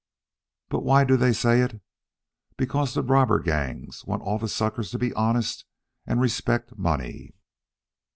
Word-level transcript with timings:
But 0.69 0.79
why 0.81 1.03
do 1.03 1.15
they 1.15 1.31
say 1.31 1.61
it. 1.61 1.79
Because 2.57 2.95
the 2.95 3.03
robber 3.03 3.37
gangs 3.37 4.03
want 4.03 4.23
all 4.23 4.39
the 4.39 4.47
suckers 4.49 4.89
to 4.89 4.97
be 4.97 5.13
honest 5.13 5.63
and 6.07 6.19
respect 6.19 6.75
money. 6.75 7.35